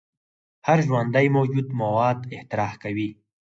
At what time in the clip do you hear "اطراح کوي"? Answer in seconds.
2.39-3.09